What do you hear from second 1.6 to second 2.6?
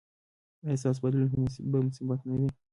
به مثبت نه وي؟